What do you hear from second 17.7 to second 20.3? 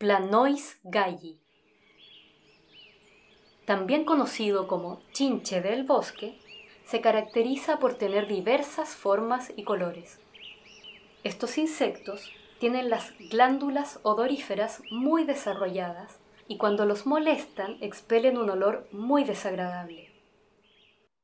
expelen un olor muy desagradable.